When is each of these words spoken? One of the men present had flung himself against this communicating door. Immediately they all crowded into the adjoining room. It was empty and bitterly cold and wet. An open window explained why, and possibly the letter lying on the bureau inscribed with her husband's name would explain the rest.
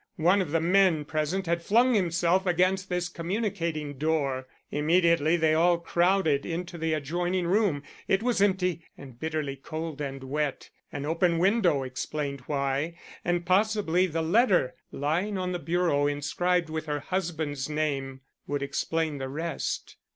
One 0.17 0.41
of 0.41 0.49
the 0.49 0.59
men 0.59 1.05
present 1.05 1.45
had 1.45 1.61
flung 1.61 1.93
himself 1.93 2.47
against 2.47 2.89
this 2.89 3.07
communicating 3.07 3.99
door. 3.99 4.47
Immediately 4.71 5.37
they 5.37 5.53
all 5.53 5.77
crowded 5.77 6.43
into 6.43 6.79
the 6.79 6.93
adjoining 6.93 7.45
room. 7.45 7.83
It 8.07 8.23
was 8.23 8.41
empty 8.41 8.81
and 8.97 9.19
bitterly 9.19 9.55
cold 9.57 10.01
and 10.01 10.23
wet. 10.23 10.71
An 10.91 11.05
open 11.05 11.37
window 11.37 11.83
explained 11.83 12.41
why, 12.47 12.95
and 13.23 13.45
possibly 13.45 14.07
the 14.07 14.23
letter 14.23 14.73
lying 14.91 15.37
on 15.37 15.51
the 15.51 15.59
bureau 15.59 16.07
inscribed 16.07 16.71
with 16.71 16.87
her 16.87 17.01
husband's 17.01 17.69
name 17.69 18.21
would 18.47 18.63
explain 18.63 19.19
the 19.19 19.29
rest. 19.29 19.97